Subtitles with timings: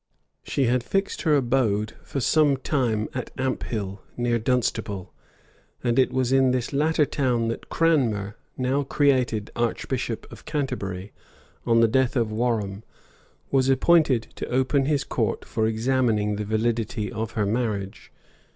[0.43, 5.13] She had fixed her abode for some time at Amphill, near Dunstable;
[5.83, 11.11] and it was in this latter town that Cranmer, now created archbishop of Canterbury,
[11.67, 12.81] on the death of Warham,[]
[13.51, 18.11] was appointed to open his court for examining the validity of her marriage.